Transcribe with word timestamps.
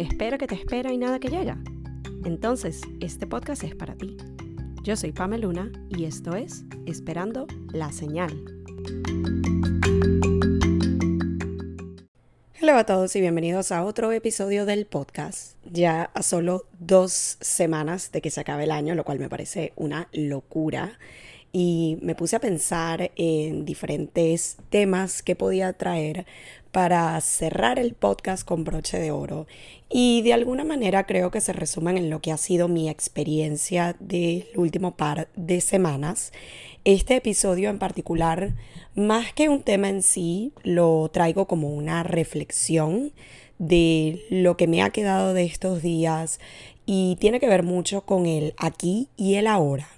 ¿Espera 0.00 0.38
que 0.38 0.46
te 0.46 0.54
espera 0.54 0.90
y 0.94 0.96
nada 0.96 1.18
que 1.18 1.28
llega? 1.28 1.58
Entonces, 2.24 2.80
este 3.00 3.26
podcast 3.26 3.64
es 3.64 3.74
para 3.74 3.96
ti. 3.96 4.16
Yo 4.82 4.96
soy 4.96 5.12
Pamela 5.12 5.46
Luna 5.46 5.70
y 5.90 6.06
esto 6.06 6.36
es 6.36 6.64
Esperando 6.86 7.46
la 7.74 7.92
Señal. 7.92 8.32
Hola 12.62 12.78
a 12.78 12.86
todos 12.86 13.14
y 13.14 13.20
bienvenidos 13.20 13.72
a 13.72 13.84
otro 13.84 14.10
episodio 14.12 14.64
del 14.64 14.86
podcast. 14.86 15.56
Ya 15.70 16.04
a 16.14 16.22
solo 16.22 16.64
dos 16.78 17.36
semanas 17.42 18.10
de 18.10 18.22
que 18.22 18.30
se 18.30 18.40
acabe 18.40 18.64
el 18.64 18.70
año, 18.70 18.94
lo 18.94 19.04
cual 19.04 19.18
me 19.18 19.28
parece 19.28 19.74
una 19.76 20.08
locura 20.12 20.98
y 21.52 21.98
me 22.00 22.14
puse 22.14 22.36
a 22.36 22.40
pensar 22.40 23.10
en 23.16 23.64
diferentes 23.64 24.56
temas 24.68 25.22
que 25.22 25.36
podía 25.36 25.72
traer 25.72 26.26
para 26.72 27.20
cerrar 27.20 27.78
el 27.78 27.94
podcast 27.94 28.46
con 28.46 28.62
broche 28.62 28.98
de 28.98 29.10
oro. 29.10 29.46
Y 29.88 30.22
de 30.22 30.32
alguna 30.32 30.64
manera 30.64 31.04
creo 31.04 31.30
que 31.30 31.40
se 31.40 31.52
resumen 31.52 31.96
en 31.96 32.10
lo 32.10 32.20
que 32.20 32.30
ha 32.30 32.36
sido 32.36 32.68
mi 32.68 32.88
experiencia 32.88 33.96
del 33.98 34.46
último 34.54 34.96
par 34.96 35.28
de 35.34 35.60
semanas. 35.60 36.32
Este 36.84 37.16
episodio 37.16 37.70
en 37.70 37.78
particular, 37.78 38.54
más 38.94 39.32
que 39.32 39.48
un 39.48 39.62
tema 39.62 39.88
en 39.88 40.02
sí, 40.02 40.52
lo 40.62 41.10
traigo 41.12 41.46
como 41.46 41.68
una 41.74 42.04
reflexión 42.04 43.12
de 43.58 44.24
lo 44.30 44.56
que 44.56 44.68
me 44.68 44.82
ha 44.82 44.90
quedado 44.90 45.34
de 45.34 45.44
estos 45.44 45.82
días 45.82 46.40
y 46.86 47.16
tiene 47.20 47.40
que 47.40 47.48
ver 47.48 47.62
mucho 47.62 48.02
con 48.02 48.26
el 48.26 48.54
aquí 48.56 49.08
y 49.16 49.34
el 49.34 49.48
ahora. 49.48 49.88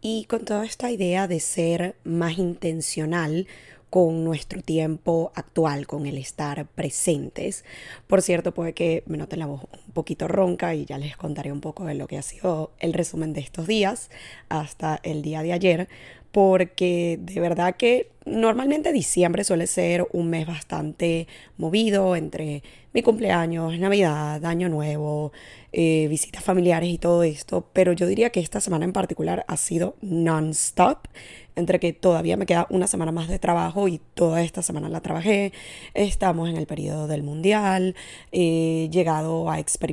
Y 0.00 0.24
con 0.26 0.44
toda 0.44 0.64
esta 0.64 0.90
idea 0.90 1.26
de 1.26 1.40
ser 1.40 1.96
más 2.04 2.38
intencional 2.38 3.46
con 3.90 4.22
nuestro 4.22 4.62
tiempo 4.62 5.32
actual, 5.34 5.86
con 5.86 6.06
el 6.06 6.18
estar 6.18 6.66
presentes. 6.66 7.64
Por 8.06 8.22
cierto, 8.22 8.52
puede 8.52 8.74
que 8.74 9.02
me 9.06 9.16
noten 9.16 9.38
la 9.38 9.46
voz 9.46 9.62
poquito 9.98 10.28
ronca 10.28 10.76
y 10.76 10.84
ya 10.84 10.96
les 10.96 11.16
contaré 11.16 11.50
un 11.50 11.60
poco 11.60 11.84
de 11.84 11.96
lo 11.96 12.06
que 12.06 12.18
ha 12.18 12.22
sido 12.22 12.70
el 12.78 12.92
resumen 12.92 13.32
de 13.32 13.40
estos 13.40 13.66
días 13.66 14.10
hasta 14.48 15.00
el 15.02 15.22
día 15.22 15.42
de 15.42 15.52
ayer, 15.52 15.88
porque 16.30 17.18
de 17.20 17.40
verdad 17.40 17.74
que 17.74 18.12
normalmente 18.24 18.92
diciembre 18.92 19.42
suele 19.42 19.66
ser 19.66 20.06
un 20.12 20.30
mes 20.30 20.46
bastante 20.46 21.26
movido 21.56 22.14
entre 22.14 22.62
mi 22.92 23.02
cumpleaños, 23.02 23.76
Navidad, 23.80 24.44
Año 24.44 24.68
Nuevo, 24.68 25.32
eh, 25.72 26.06
visitas 26.08 26.44
familiares 26.44 26.90
y 26.90 26.98
todo 26.98 27.24
esto, 27.24 27.66
pero 27.72 27.92
yo 27.92 28.06
diría 28.06 28.30
que 28.30 28.38
esta 28.38 28.60
semana 28.60 28.84
en 28.84 28.92
particular 28.92 29.44
ha 29.48 29.56
sido 29.56 29.96
non-stop 30.00 31.08
entre 31.58 31.80
que 31.80 31.92
todavía 31.92 32.36
me 32.36 32.46
queda 32.46 32.66
una 32.70 32.86
semana 32.86 33.10
más 33.10 33.28
de 33.28 33.38
trabajo 33.38 33.88
y 33.88 34.00
toda 34.14 34.42
esta 34.42 34.62
semana 34.62 34.88
la 34.88 35.00
trabajé. 35.00 35.52
Estamos 35.92 36.48
en 36.48 36.56
el 36.56 36.66
periodo 36.66 37.08
del 37.08 37.24
mundial. 37.24 37.96
He 38.30 38.88
llegado 38.92 39.50
a 39.50 39.58
experimentar 39.58 39.87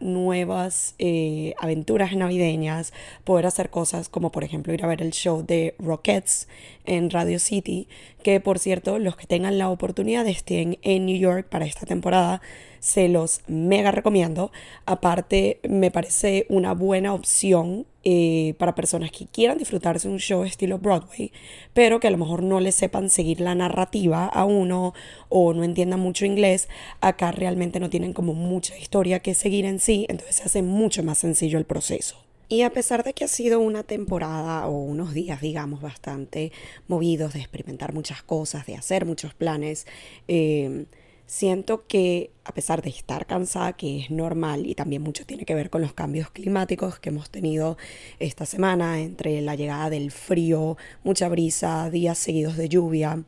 nuevas 0.00 0.94
eh, 0.98 1.54
aventuras 1.58 2.14
navideñas, 2.14 2.92
poder 3.24 3.46
hacer 3.46 3.70
cosas 3.70 4.08
como 4.08 4.30
por 4.30 4.44
ejemplo 4.44 4.72
ir 4.72 4.84
a 4.84 4.88
ver 4.88 5.02
el 5.02 5.10
show 5.10 5.44
de 5.44 5.74
Rockets 5.78 6.48
en 6.84 7.10
Radio 7.10 7.38
City, 7.38 7.88
que 8.22 8.40
por 8.40 8.58
cierto 8.58 8.98
los 8.98 9.16
que 9.16 9.26
tengan 9.26 9.58
la 9.58 9.70
oportunidad 9.70 10.26
estén 10.26 10.78
en 10.82 11.06
New 11.06 11.18
York 11.18 11.46
para 11.48 11.66
esta 11.66 11.86
temporada 11.86 12.40
se 12.80 13.08
los 13.08 13.40
mega 13.46 13.90
recomiendo. 13.90 14.50
Aparte, 14.86 15.60
me 15.68 15.90
parece 15.90 16.46
una 16.48 16.74
buena 16.74 17.14
opción 17.14 17.86
eh, 18.04 18.54
para 18.58 18.74
personas 18.74 19.10
que 19.10 19.26
quieran 19.26 19.58
disfrutarse 19.58 20.08
un 20.08 20.18
show 20.18 20.44
estilo 20.44 20.78
Broadway, 20.78 21.32
pero 21.74 22.00
que 22.00 22.06
a 22.06 22.10
lo 22.10 22.16
mejor 22.16 22.42
no 22.42 22.60
le 22.60 22.72
sepan 22.72 23.10
seguir 23.10 23.40
la 23.40 23.54
narrativa 23.54 24.26
a 24.26 24.44
uno 24.44 24.94
o 25.28 25.52
no 25.52 25.64
entiendan 25.64 26.00
mucho 26.00 26.24
inglés. 26.24 26.68
Acá 27.00 27.32
realmente 27.32 27.80
no 27.80 27.90
tienen 27.90 28.12
como 28.12 28.34
mucha 28.34 28.78
historia 28.78 29.20
que 29.20 29.34
seguir 29.34 29.64
en 29.64 29.78
sí, 29.78 30.06
entonces 30.08 30.36
se 30.36 30.44
hace 30.44 30.62
mucho 30.62 31.02
más 31.02 31.18
sencillo 31.18 31.58
el 31.58 31.66
proceso. 31.66 32.16
Y 32.48 32.62
a 32.62 32.70
pesar 32.70 33.04
de 33.04 33.12
que 33.12 33.24
ha 33.24 33.28
sido 33.28 33.60
una 33.60 33.82
temporada 33.82 34.66
o 34.68 34.72
unos 34.72 35.12
días, 35.12 35.42
digamos, 35.42 35.82
bastante 35.82 36.50
movidos 36.86 37.34
de 37.34 37.40
experimentar 37.40 37.92
muchas 37.92 38.22
cosas, 38.22 38.64
de 38.64 38.74
hacer 38.74 39.04
muchos 39.04 39.34
planes, 39.34 39.86
eh, 40.28 40.86
Siento 41.28 41.86
que 41.86 42.30
a 42.42 42.54
pesar 42.54 42.80
de 42.80 42.88
estar 42.88 43.26
cansada, 43.26 43.74
que 43.74 44.00
es 44.00 44.10
normal 44.10 44.64
y 44.64 44.74
también 44.74 45.02
mucho 45.02 45.26
tiene 45.26 45.44
que 45.44 45.54
ver 45.54 45.68
con 45.68 45.82
los 45.82 45.92
cambios 45.92 46.30
climáticos 46.30 46.98
que 46.98 47.10
hemos 47.10 47.28
tenido 47.28 47.76
esta 48.18 48.46
semana, 48.46 48.98
entre 48.98 49.42
la 49.42 49.54
llegada 49.54 49.90
del 49.90 50.10
frío, 50.10 50.78
mucha 51.04 51.28
brisa, 51.28 51.90
días 51.90 52.16
seguidos 52.16 52.56
de 52.56 52.70
lluvia, 52.70 53.24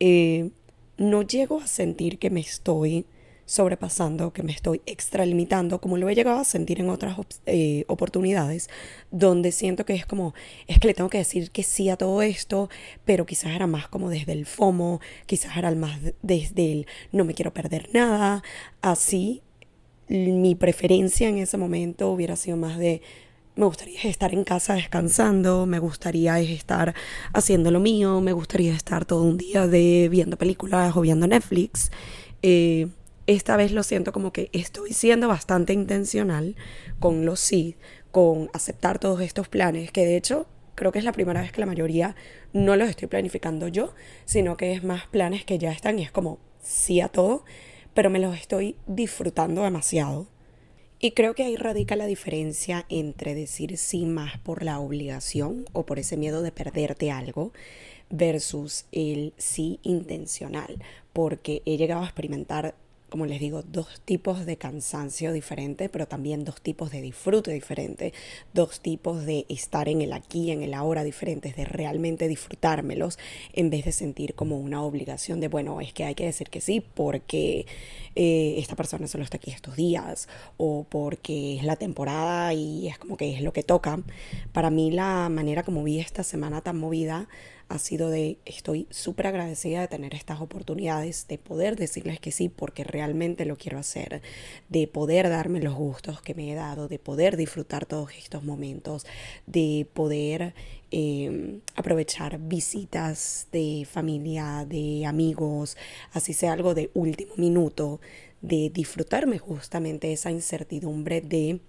eh, 0.00 0.50
no 0.96 1.22
llego 1.22 1.60
a 1.60 1.68
sentir 1.68 2.18
que 2.18 2.28
me 2.28 2.40
estoy 2.40 3.06
sobrepasando, 3.48 4.34
que 4.34 4.42
me 4.42 4.52
estoy 4.52 4.82
extralimitando, 4.84 5.80
como 5.80 5.96
lo 5.96 6.08
he 6.10 6.14
llegado 6.14 6.38
a 6.38 6.44
sentir 6.44 6.80
en 6.80 6.90
otras 6.90 7.16
eh, 7.46 7.84
oportunidades, 7.88 8.68
donde 9.10 9.52
siento 9.52 9.86
que 9.86 9.94
es 9.94 10.04
como, 10.04 10.34
es 10.66 10.78
que 10.78 10.88
le 10.88 10.94
tengo 10.94 11.08
que 11.08 11.16
decir 11.16 11.50
que 11.50 11.62
sí 11.62 11.88
a 11.88 11.96
todo 11.96 12.20
esto, 12.20 12.68
pero 13.06 13.24
quizás 13.24 13.52
era 13.52 13.66
más 13.66 13.88
como 13.88 14.10
desde 14.10 14.32
el 14.32 14.44
FOMO, 14.44 15.00
quizás 15.24 15.56
era 15.56 15.74
más 15.74 15.98
desde 16.20 16.72
el 16.72 16.86
no 17.10 17.24
me 17.24 17.32
quiero 17.32 17.54
perder 17.54 17.88
nada, 17.94 18.42
así 18.82 19.42
mi 20.08 20.54
preferencia 20.54 21.30
en 21.30 21.38
ese 21.38 21.56
momento 21.56 22.10
hubiera 22.10 22.36
sido 22.36 22.58
más 22.58 22.78
de 22.78 23.00
me 23.56 23.64
gustaría 23.64 24.02
estar 24.02 24.32
en 24.34 24.44
casa 24.44 24.74
descansando, 24.74 25.64
me 25.66 25.78
gustaría 25.78 26.38
estar 26.38 26.94
haciendo 27.32 27.70
lo 27.70 27.80
mío, 27.80 28.20
me 28.20 28.32
gustaría 28.32 28.74
estar 28.74 29.06
todo 29.06 29.24
un 29.24 29.38
día 29.38 29.66
de 29.66 30.08
viendo 30.10 30.36
películas 30.36 30.96
o 30.96 31.00
viendo 31.00 31.26
Netflix. 31.26 31.90
Eh, 32.42 32.88
esta 33.28 33.58
vez 33.58 33.72
lo 33.72 33.82
siento 33.82 34.10
como 34.10 34.32
que 34.32 34.48
estoy 34.54 34.94
siendo 34.94 35.28
bastante 35.28 35.74
intencional 35.74 36.56
con 36.98 37.26
los 37.26 37.38
sí, 37.38 37.76
con 38.10 38.48
aceptar 38.54 38.98
todos 38.98 39.20
estos 39.20 39.48
planes, 39.48 39.92
que 39.92 40.06
de 40.06 40.16
hecho 40.16 40.46
creo 40.74 40.92
que 40.92 40.98
es 40.98 41.04
la 41.04 41.12
primera 41.12 41.42
vez 41.42 41.52
que 41.52 41.60
la 41.60 41.66
mayoría 41.66 42.16
no 42.54 42.74
los 42.74 42.88
estoy 42.88 43.06
planificando 43.06 43.68
yo, 43.68 43.92
sino 44.24 44.56
que 44.56 44.72
es 44.72 44.82
más 44.82 45.06
planes 45.08 45.44
que 45.44 45.58
ya 45.58 45.70
están 45.70 45.98
y 45.98 46.04
es 46.04 46.10
como 46.10 46.38
sí 46.62 47.02
a 47.02 47.08
todo, 47.08 47.44
pero 47.92 48.08
me 48.08 48.18
los 48.18 48.34
estoy 48.34 48.76
disfrutando 48.86 49.62
demasiado. 49.62 50.26
Y 50.98 51.10
creo 51.10 51.34
que 51.34 51.44
ahí 51.44 51.56
radica 51.56 51.96
la 51.96 52.06
diferencia 52.06 52.86
entre 52.88 53.34
decir 53.34 53.76
sí 53.76 54.06
más 54.06 54.38
por 54.38 54.62
la 54.62 54.80
obligación 54.80 55.66
o 55.74 55.84
por 55.84 55.98
ese 55.98 56.16
miedo 56.16 56.40
de 56.40 56.50
perderte 56.50 57.10
algo 57.10 57.52
versus 58.08 58.86
el 58.90 59.34
sí 59.36 59.80
intencional, 59.82 60.82
porque 61.12 61.60
he 61.66 61.76
llegado 61.76 62.00
a 62.00 62.06
experimentar 62.06 62.74
como 63.08 63.26
les 63.26 63.40
digo, 63.40 63.62
dos 63.62 64.00
tipos 64.04 64.44
de 64.46 64.56
cansancio 64.56 65.32
diferentes, 65.32 65.88
pero 65.90 66.06
también 66.06 66.44
dos 66.44 66.60
tipos 66.60 66.90
de 66.90 67.00
disfrute 67.00 67.52
diferentes, 67.52 68.12
dos 68.52 68.80
tipos 68.80 69.24
de 69.24 69.46
estar 69.48 69.88
en 69.88 70.02
el 70.02 70.12
aquí, 70.12 70.50
en 70.50 70.62
el 70.62 70.74
ahora 70.74 71.04
diferentes, 71.04 71.56
de 71.56 71.64
realmente 71.64 72.28
disfrutármelos, 72.28 73.18
en 73.52 73.70
vez 73.70 73.84
de 73.84 73.92
sentir 73.92 74.34
como 74.34 74.58
una 74.58 74.82
obligación 74.82 75.40
de, 75.40 75.48
bueno, 75.48 75.80
es 75.80 75.92
que 75.92 76.04
hay 76.04 76.14
que 76.14 76.24
decir 76.24 76.50
que 76.50 76.60
sí 76.60 76.80
porque 76.80 77.66
eh, 78.14 78.56
esta 78.58 78.76
persona 78.76 79.06
solo 79.06 79.24
está 79.24 79.36
aquí 79.38 79.50
estos 79.50 79.76
días, 79.76 80.28
o 80.56 80.84
porque 80.88 81.56
es 81.56 81.64
la 81.64 81.76
temporada 81.76 82.52
y 82.52 82.88
es 82.88 82.98
como 82.98 83.16
que 83.16 83.34
es 83.34 83.42
lo 83.42 83.52
que 83.52 83.62
toca. 83.62 84.00
Para 84.52 84.70
mí 84.70 84.90
la 84.90 85.28
manera 85.28 85.62
como 85.62 85.82
vi 85.84 86.00
esta 86.00 86.22
semana 86.22 86.60
tan 86.60 86.78
movida 86.78 87.28
ha 87.68 87.78
sido 87.78 88.08
de 88.08 88.38
estoy 88.46 88.86
súper 88.90 89.26
agradecida 89.26 89.82
de 89.82 89.88
tener 89.88 90.14
estas 90.14 90.40
oportunidades, 90.40 91.26
de 91.28 91.36
poder 91.36 91.76
decirles 91.76 92.18
que 92.18 92.32
sí 92.32 92.48
porque 92.48 92.82
realmente 92.82 93.44
lo 93.44 93.56
quiero 93.56 93.78
hacer, 93.78 94.22
de 94.68 94.86
poder 94.86 95.28
darme 95.28 95.60
los 95.60 95.74
gustos 95.74 96.22
que 96.22 96.34
me 96.34 96.50
he 96.50 96.54
dado, 96.54 96.88
de 96.88 96.98
poder 96.98 97.36
disfrutar 97.36 97.84
todos 97.84 98.10
estos 98.16 98.42
momentos, 98.42 99.06
de 99.46 99.86
poder 99.92 100.54
em, 100.90 101.60
aprovechar 101.76 102.38
visitas 102.38 103.48
de 103.52 103.86
familia, 103.90 104.64
de 104.66 105.04
amigos, 105.04 105.76
así 106.12 106.32
sea 106.32 106.54
algo 106.54 106.74
de 106.74 106.90
último 106.94 107.34
minuto, 107.36 108.00
de 108.40 108.70
disfrutarme 108.70 109.38
justamente 109.38 110.12
esa 110.12 110.30
incertidumbre 110.30 111.20
de 111.20 111.60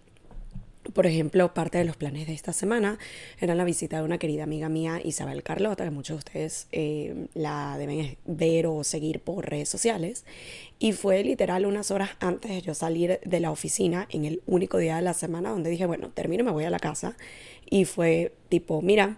por 0.93 1.05
ejemplo, 1.05 1.53
parte 1.53 1.77
de 1.77 1.85
los 1.85 1.97
planes 1.97 2.27
de 2.27 2.33
esta 2.33 2.53
semana 2.53 2.97
era 3.39 3.55
la 3.55 3.63
visita 3.63 3.97
de 3.97 4.03
una 4.03 4.17
querida 4.17 4.43
amiga 4.43 4.69
mía, 4.69 5.01
Isabel 5.03 5.43
Carlota, 5.43 5.83
que 5.83 5.91
muchos 5.91 6.15
de 6.15 6.19
ustedes 6.19 6.67
eh, 6.71 7.27
la 7.33 7.77
deben 7.77 8.17
ver 8.25 8.67
o 8.67 8.83
seguir 8.83 9.19
por 9.19 9.49
redes 9.49 9.69
sociales. 9.69 10.25
Y 10.79 10.93
fue 10.93 11.23
literal 11.23 11.65
unas 11.65 11.91
horas 11.91 12.11
antes 12.19 12.51
de 12.51 12.61
yo 12.61 12.73
salir 12.73 13.19
de 13.23 13.39
la 13.39 13.51
oficina, 13.51 14.07
en 14.09 14.25
el 14.25 14.41
único 14.45 14.77
día 14.77 14.95
de 14.95 15.01
la 15.01 15.13
semana 15.13 15.49
donde 15.49 15.69
dije, 15.69 15.85
bueno, 15.85 16.09
termino, 16.09 16.43
me 16.43 16.51
voy 16.51 16.63
a 16.63 16.69
la 16.69 16.79
casa. 16.79 17.15
Y 17.69 17.85
fue 17.85 18.33
tipo, 18.49 18.81
mira, 18.81 19.17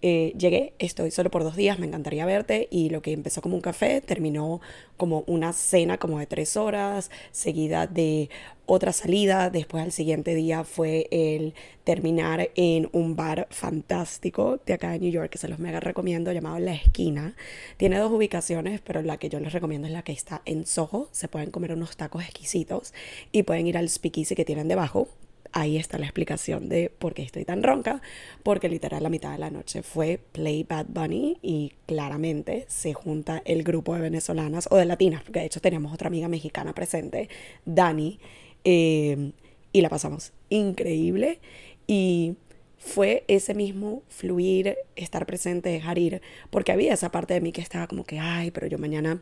eh, 0.00 0.32
llegué, 0.38 0.74
estoy 0.78 1.10
solo 1.10 1.30
por 1.30 1.42
dos 1.42 1.56
días, 1.56 1.78
me 1.78 1.86
encantaría 1.86 2.24
verte. 2.26 2.68
Y 2.70 2.90
lo 2.90 3.02
que 3.02 3.12
empezó 3.12 3.42
como 3.42 3.56
un 3.56 3.60
café 3.60 4.00
terminó 4.00 4.60
como 4.96 5.24
una 5.26 5.52
cena 5.52 5.98
como 5.98 6.18
de 6.18 6.26
tres 6.26 6.56
horas, 6.56 7.10
seguida 7.32 7.86
de 7.86 8.30
otra 8.66 8.92
salida, 8.92 9.48
después 9.48 9.82
al 9.82 9.92
siguiente 9.92 10.34
día 10.34 10.62
fue 10.62 11.08
el 11.10 11.54
terminar 11.84 12.50
en 12.54 12.90
un 12.92 13.16
bar 13.16 13.48
fantástico 13.50 14.60
de 14.66 14.74
acá 14.74 14.90
de 14.90 14.98
New 14.98 15.10
York 15.10 15.30
que 15.30 15.38
se 15.38 15.48
los 15.48 15.58
mega 15.58 15.80
recomiendo 15.80 16.32
llamado 16.32 16.58
La 16.58 16.74
Esquina. 16.74 17.34
Tiene 17.78 17.98
dos 17.98 18.12
ubicaciones, 18.12 18.82
pero 18.82 19.00
la 19.00 19.16
que 19.16 19.30
yo 19.30 19.40
les 19.40 19.54
recomiendo 19.54 19.86
es 19.86 19.94
la 19.94 20.02
que 20.02 20.12
está 20.12 20.42
en 20.44 20.66
Soho, 20.66 21.08
se 21.12 21.28
pueden 21.28 21.50
comer 21.50 21.72
unos 21.72 21.96
tacos 21.96 22.22
exquisitos 22.24 22.92
y 23.32 23.44
pueden 23.44 23.66
ir 23.66 23.78
al 23.78 23.88
speakeasy 23.88 24.34
que 24.34 24.44
tienen 24.44 24.68
debajo, 24.68 25.08
ahí 25.52 25.76
está 25.76 25.98
la 25.98 26.06
explicación 26.06 26.68
de 26.68 26.90
por 26.90 27.14
qué 27.14 27.22
estoy 27.22 27.44
tan 27.44 27.62
ronca, 27.62 28.00
porque 28.42 28.68
literal 28.68 29.02
la 29.02 29.08
mitad 29.08 29.32
de 29.32 29.38
la 29.38 29.50
noche 29.50 29.82
fue 29.82 30.20
Play 30.32 30.64
Bad 30.64 30.86
Bunny 30.88 31.38
y 31.42 31.72
claramente 31.86 32.64
se 32.68 32.94
junta 32.94 33.42
el 33.44 33.62
grupo 33.62 33.94
de 33.94 34.00
venezolanas 34.00 34.68
o 34.70 34.76
de 34.76 34.84
latinas, 34.84 35.22
porque 35.22 35.40
de 35.40 35.46
hecho 35.46 35.60
teníamos 35.60 35.92
otra 35.92 36.08
amiga 36.08 36.28
mexicana 36.28 36.74
presente, 36.74 37.28
Dani, 37.64 38.18
eh, 38.64 39.32
y 39.72 39.80
la 39.80 39.88
pasamos 39.88 40.32
increíble 40.48 41.40
y 41.86 42.36
fue 42.78 43.24
ese 43.28 43.54
mismo 43.54 44.02
fluir, 44.08 44.76
estar 44.96 45.26
presente, 45.26 45.68
dejar 45.68 45.98
ir, 45.98 46.22
porque 46.50 46.72
había 46.72 46.94
esa 46.94 47.10
parte 47.10 47.34
de 47.34 47.40
mí 47.40 47.52
que 47.52 47.60
estaba 47.60 47.86
como 47.86 48.04
que, 48.04 48.18
ay, 48.18 48.50
pero 48.50 48.66
yo 48.66 48.78
mañana 48.78 49.20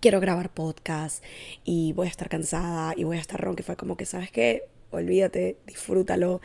quiero 0.00 0.20
grabar 0.20 0.52
podcast 0.52 1.24
y 1.64 1.92
voy 1.92 2.08
a 2.08 2.10
estar 2.10 2.28
cansada 2.28 2.94
y 2.96 3.04
voy 3.04 3.16
a 3.16 3.20
estar 3.20 3.40
ronca 3.40 3.62
y 3.62 3.64
fue 3.64 3.76
como 3.76 3.96
que, 3.96 4.04
¿sabes 4.04 4.30
qué? 4.30 4.64
Olvídate, 4.92 5.56
disfrútalo, 5.66 6.40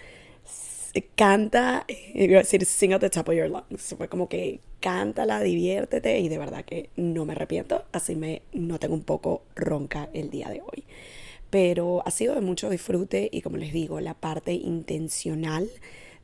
canta, 1.16 1.86
iba 2.14 2.40
a 2.40 2.44
decir 2.44 2.66
sing 2.66 2.94
at 2.94 3.00
the 3.00 3.10
top 3.10 3.30
of 3.30 3.36
your 3.36 3.50
lungs, 3.50 3.96
fue 3.98 4.08
como 4.08 4.28
que 4.30 4.60
cántala, 4.80 5.42
diviértete 5.42 6.20
y 6.20 6.30
de 6.30 6.38
verdad 6.38 6.66
que 6.66 6.90
no 6.96 7.26
me 7.26 7.34
arrepiento, 7.34 7.86
así 7.92 8.16
me 8.16 8.42
noten 8.54 8.92
un 8.92 9.04
poco 9.04 9.44
ronca 9.56 10.10
el 10.14 10.30
día 10.30 10.50
de 10.50 10.62
hoy. 10.62 10.86
Pero 11.50 12.04
ha 12.06 12.12
sido 12.12 12.36
de 12.36 12.42
mucho 12.42 12.70
disfrute 12.70 13.30
y 13.32 13.42
como 13.42 13.58
les 13.58 13.72
digo, 13.72 14.00
la 14.02 14.14
parte 14.14 14.54
intencional 14.54 15.70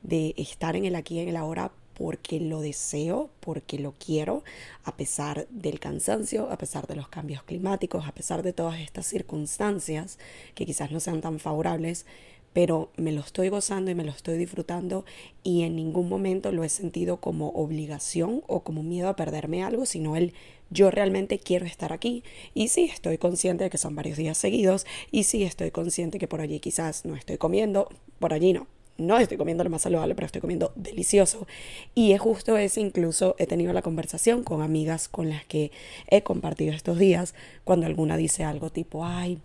de 0.01 0.33
estar 0.37 0.75
en 0.75 0.85
el 0.85 0.95
aquí 0.95 1.15
y 1.15 1.19
en 1.21 1.29
el 1.29 1.37
ahora 1.37 1.71
porque 1.97 2.39
lo 2.39 2.61
deseo, 2.61 3.29
porque 3.39 3.79
lo 3.79 3.93
quiero, 3.93 4.43
a 4.83 4.95
pesar 4.95 5.47
del 5.49 5.79
cansancio, 5.79 6.49
a 6.51 6.57
pesar 6.57 6.87
de 6.87 6.95
los 6.95 7.07
cambios 7.07 7.43
climáticos, 7.43 8.07
a 8.07 8.13
pesar 8.13 8.43
de 8.43 8.53
todas 8.53 8.79
estas 8.79 9.05
circunstancias 9.05 10.17
que 10.55 10.65
quizás 10.65 10.91
no 10.91 10.99
sean 10.99 11.21
tan 11.21 11.39
favorables, 11.39 12.05
pero 12.53 12.91
me 12.97 13.11
lo 13.11 13.21
estoy 13.21 13.49
gozando 13.49 13.91
y 13.91 13.95
me 13.95 14.03
lo 14.03 14.11
estoy 14.11 14.37
disfrutando 14.37 15.05
y 15.43 15.63
en 15.63 15.75
ningún 15.75 16.07
momento 16.07 16.51
lo 16.51 16.63
he 16.63 16.69
sentido 16.69 17.17
como 17.17 17.49
obligación 17.49 18.43
o 18.47 18.61
como 18.61 18.83
miedo 18.83 19.09
a 19.09 19.15
perderme 19.15 19.63
algo, 19.63 19.85
sino 19.85 20.15
el 20.15 20.33
yo 20.69 20.89
realmente 20.91 21.39
quiero 21.39 21.65
estar 21.65 21.93
aquí. 21.93 22.23
Y 22.53 22.67
sí 22.69 22.85
estoy 22.85 23.17
consciente 23.17 23.65
de 23.65 23.69
que 23.69 23.77
son 23.77 23.95
varios 23.95 24.17
días 24.17 24.37
seguidos 24.37 24.85
y 25.11 25.23
sí 25.23 25.43
estoy 25.43 25.71
consciente 25.71 26.19
que 26.19 26.27
por 26.27 26.41
allí 26.41 26.59
quizás 26.59 27.05
no 27.05 27.15
estoy 27.15 27.37
comiendo, 27.37 27.89
por 28.19 28.33
allí 28.33 28.53
no, 28.53 28.67
no 28.97 29.17
estoy 29.17 29.37
comiendo 29.37 29.63
lo 29.63 29.69
más 29.69 29.81
saludable, 29.81 30.15
pero 30.15 30.25
estoy 30.25 30.41
comiendo 30.41 30.71
delicioso. 30.75 31.47
Y 31.95 32.11
es 32.11 32.21
justo 32.21 32.57
ese, 32.57 32.81
incluso 32.81 33.35
he 33.39 33.47
tenido 33.47 33.73
la 33.73 33.81
conversación 33.81 34.43
con 34.43 34.61
amigas 34.61 35.07
con 35.07 35.29
las 35.29 35.45
que 35.45 35.71
he 36.09 36.23
compartido 36.23 36.73
estos 36.73 36.99
días, 36.99 37.33
cuando 37.63 37.85
alguna 37.85 38.17
dice 38.17 38.43
algo 38.43 38.69
tipo, 38.69 39.05
ay, 39.05 39.39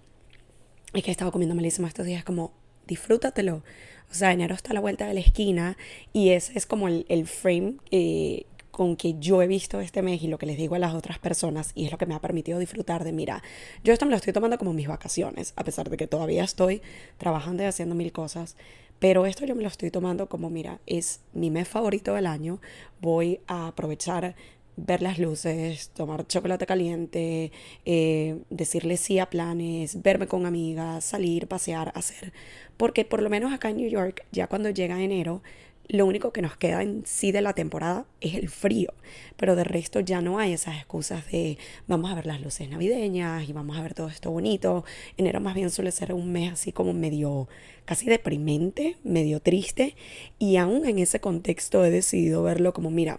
es 0.95 1.03
que 1.03 1.11
he 1.11 1.13
estado 1.13 1.33
comiendo 1.33 1.55
malísimo 1.55 1.87
estos 1.87 2.07
días, 2.07 2.25
como, 2.25 2.53
disfrútatelo. 2.87 3.63
O 4.11 4.15
sea, 4.15 4.33
enero 4.33 4.55
está 4.55 4.71
a 4.71 4.75
la 4.75 4.81
vuelta 4.81 5.07
de 5.07 5.15
la 5.15 5.21
esquina 5.21 5.77
y 6.13 6.31
ese 6.31 6.57
es 6.57 6.67
como 6.67 6.89
el, 6.89 7.05
el 7.09 7.27
frame 7.27 7.75
eh, 7.91 8.47
con 8.71 8.97
que 8.97 9.19
yo 9.19 9.43
he 9.43 9.47
visto 9.47 9.81
este 9.81 10.03
mes 10.03 10.23
y 10.23 10.29
lo 10.29 10.39
que 10.39 10.47
les 10.47 10.57
digo 10.57 10.77
a 10.77 10.79
las 10.79 10.95
otras 10.95 11.19
personas 11.19 11.73
y 11.75 11.85
es 11.85 11.93
lo 11.93 11.99
que 11.99 12.07
me 12.07 12.15
ha 12.15 12.21
permitido 12.21 12.59
disfrutar 12.59 13.05
de, 13.05 13.13
mira, 13.13 13.43
yo 13.85 13.93
esto 13.93 14.07
me 14.07 14.11
lo 14.11 14.17
estoy 14.17 14.33
tomando 14.33 14.57
como 14.57 14.73
mis 14.73 14.89
vacaciones, 14.89 15.53
a 15.57 15.65
pesar 15.65 15.91
de 15.91 15.97
que 15.97 16.07
todavía 16.07 16.45
estoy 16.45 16.81
trabajando 17.19 17.63
y 17.63 17.67
haciendo 17.67 17.95
mil 17.95 18.13
cosas, 18.13 18.57
pero 18.99 19.27
esto 19.27 19.47
yo 19.47 19.55
me 19.55 19.63
lo 19.63 19.69
estoy 19.69 19.91
tomando 19.91 20.29
como, 20.29 20.51
mira, 20.51 20.81
es 20.87 21.21
mi 21.33 21.51
mes 21.51 21.69
favorito 21.69 22.15
del 22.15 22.27
año. 22.27 22.61
Voy 23.01 23.41
a 23.47 23.69
aprovechar 23.69 24.35
ver 24.77 25.03
las 25.03 25.19
luces, 25.19 25.91
tomar 25.91 26.27
chocolate 26.27 26.67
caliente, 26.67 27.53
eh, 27.85 28.39
decirle 28.51 28.97
sí 28.97 29.19
a 29.19 29.27
planes, 29.27 30.03
verme 30.03 30.27
con 30.27 30.47
amigas, 30.47 31.05
salir, 31.05 31.49
pasear, 31.49 31.93
hacer. 31.95 32.33
Porque 32.77 33.05
por 33.05 33.23
lo 33.23 33.31
menos 33.31 33.53
acá 33.53 33.71
en 33.71 33.79
New 33.79 33.89
York, 33.91 34.25
ya 34.31 34.47
cuando 34.47 34.71
llega 34.71 35.03
enero, 35.03 35.43
lo 35.89 36.05
único 36.05 36.33
que 36.33 36.43
nos 36.43 36.57
queda 36.57 36.83
en 36.83 37.03
sí 37.07 37.33
de 37.33 37.41
la 37.41 37.55
temporada 37.55 38.07
es 38.21 38.35
el 38.35 38.49
frío, 38.51 38.93
pero 39.37 39.57
de 39.57 39.65
resto 39.65 40.01
ya 40.01 40.21
no 40.21 40.39
hay 40.39 40.53
esas 40.53 40.77
excusas 40.77 41.31
de 41.31 41.57
vamos 41.87 42.11
a 42.11 42.15
ver 42.15 42.27
las 42.27 42.43
luces 42.43 42.69
navideñas 42.69 43.49
y 43.49 43.53
vamos 43.55 43.79
a 43.79 43.83
ver 43.83 43.95
todo 43.95 44.09
esto 44.09 44.31
bonito. 44.31 44.85
Enero 45.17 45.41
más 45.41 45.55
bien 45.55 45.71
suele 45.71 45.91
ser 45.91 46.13
un 46.13 46.31
mes 46.31 46.53
así 46.53 46.73
como 46.73 46.93
medio 46.93 47.49
casi 47.87 48.07
deprimente, 48.07 48.97
medio 49.03 49.41
triste 49.41 49.97
y 50.39 50.57
aún 50.57 50.87
en 50.87 50.99
ese 50.99 51.21
contexto 51.21 51.85
he 51.85 51.91
decidido 51.91 52.43
verlo 52.43 52.75
como 52.75 52.91
mira, 52.91 53.19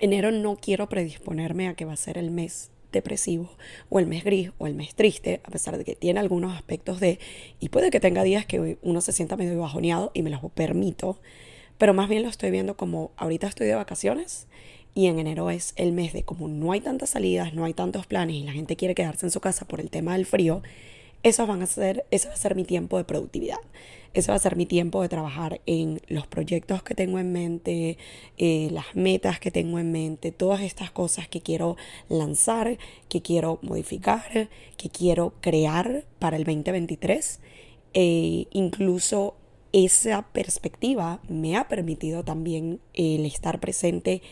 enero 0.00 0.30
no 0.30 0.56
quiero 0.56 0.88
predisponerme 0.88 1.68
a 1.68 1.74
que 1.74 1.84
va 1.84 1.92
a 1.92 1.96
ser 1.96 2.16
el 2.16 2.30
mes 2.30 2.70
depresivo 2.92 3.50
o 3.90 3.98
el 3.98 4.06
mes 4.06 4.24
gris 4.24 4.52
o 4.56 4.66
el 4.66 4.74
mes 4.74 4.94
triste, 4.94 5.42
a 5.44 5.50
pesar 5.50 5.76
de 5.76 5.84
que 5.84 5.94
tiene 5.94 6.20
algunos 6.20 6.56
aspectos 6.56 7.00
de, 7.00 7.18
y 7.60 7.68
puede 7.68 7.90
que 7.90 8.00
tenga 8.00 8.22
días 8.22 8.46
que 8.46 8.78
uno 8.80 9.00
se 9.02 9.12
sienta 9.12 9.36
medio 9.36 9.58
bajoneado 9.58 10.10
y 10.14 10.22
me 10.22 10.30
los 10.30 10.40
permito, 10.52 11.20
pero 11.78 11.94
más 11.94 12.08
bien 12.08 12.22
lo 12.22 12.28
estoy 12.28 12.50
viendo 12.50 12.76
como 12.76 13.10
ahorita 13.16 13.46
estoy 13.46 13.66
de 13.66 13.74
vacaciones 13.74 14.46
y 14.94 15.06
en 15.06 15.18
enero 15.18 15.50
es 15.50 15.72
el 15.76 15.92
mes 15.92 16.12
de 16.12 16.24
como 16.24 16.48
no 16.48 16.72
hay 16.72 16.80
tantas 16.80 17.10
salidas, 17.10 17.54
no 17.54 17.64
hay 17.64 17.72
tantos 17.72 18.06
planes 18.06 18.36
y 18.36 18.42
la 18.42 18.52
gente 18.52 18.76
quiere 18.76 18.94
quedarse 18.94 19.26
en 19.26 19.30
su 19.30 19.40
casa 19.40 19.66
por 19.66 19.80
el 19.80 19.90
tema 19.90 20.14
del 20.14 20.26
frío, 20.26 20.62
eso, 21.22 21.46
van 21.46 21.62
a 21.62 21.66
ser, 21.66 22.04
eso 22.10 22.28
va 22.28 22.34
a 22.34 22.36
ser 22.38 22.54
mi 22.54 22.64
tiempo 22.64 22.96
de 22.96 23.04
productividad. 23.04 23.58
Ese 24.14 24.30
va 24.30 24.36
a 24.36 24.40
ser 24.40 24.56
mi 24.56 24.66
tiempo 24.66 25.02
de 25.02 25.08
trabajar 25.08 25.60
en 25.66 26.00
los 26.08 26.26
proyectos 26.26 26.82
que 26.82 26.94
tengo 26.94 27.18
en 27.18 27.32
mente, 27.32 27.98
eh, 28.38 28.68
las 28.70 28.94
metas 28.94 29.38
que 29.40 29.50
tengo 29.50 29.78
en 29.78 29.92
mente, 29.92 30.32
todas 30.32 30.60
estas 30.62 30.90
cosas 30.90 31.28
que 31.28 31.40
quiero 31.40 31.76
lanzar, 32.08 32.78
que 33.08 33.20
quiero 33.20 33.58
modificar, 33.62 34.48
que 34.76 34.90
quiero 34.90 35.34
crear 35.40 36.04
para 36.18 36.36
el 36.36 36.44
2023. 36.44 37.40
Eh, 37.94 38.46
incluso 38.52 39.34
esa 39.72 40.22
perspectiva 40.32 41.20
me 41.28 41.56
ha 41.56 41.68
permitido 41.68 42.24
también 42.24 42.80
el 42.94 43.24
estar 43.26 43.60
presente 43.60 44.22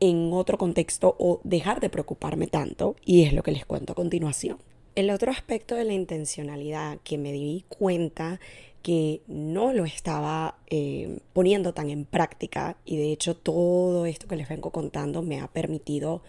en 0.00 0.32
otro 0.32 0.58
contexto 0.58 1.14
o 1.18 1.40
dejar 1.44 1.80
de 1.80 1.88
preocuparme 1.88 2.46
tanto 2.46 2.96
y 3.04 3.22
es 3.22 3.32
lo 3.32 3.42
que 3.42 3.52
les 3.52 3.64
cuento 3.64 3.92
a 3.92 3.96
continuación. 3.96 4.58
El 4.94 5.10
otro 5.10 5.30
aspecto 5.30 5.74
de 5.74 5.84
la 5.84 5.94
intencionalidad 5.94 6.98
que 7.04 7.18
me 7.18 7.32
di 7.32 7.64
cuenta 7.68 8.40
que 8.82 9.22
no 9.28 9.72
lo 9.72 9.84
estaba 9.84 10.56
eh, 10.68 11.18
poniendo 11.32 11.72
tan 11.72 11.88
en 11.88 12.04
práctica 12.04 12.76
y 12.84 12.96
de 12.96 13.12
hecho 13.12 13.36
todo 13.36 14.06
esto 14.06 14.26
que 14.26 14.36
les 14.36 14.48
vengo 14.48 14.70
contando 14.70 15.22
me 15.22 15.40
ha 15.40 15.46
permitido 15.46 16.22